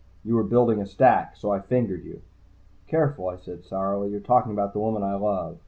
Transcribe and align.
You 0.23 0.33
were 0.35 0.41
building 0.43 0.81
a 0.81 0.87
stack. 0.87 1.35
So 1.37 1.51
I 1.51 1.59
fingered 1.59 2.05
you." 2.05 2.23
"Careful," 2.87 3.29
I 3.29 3.35
said 3.35 3.63
sourly. 3.63 4.09
"You're 4.09 4.19
talking 4.19 4.51
about 4.51 4.73
the 4.73 4.79
woman 4.79 5.03
I 5.03 5.13
love." 5.13 5.59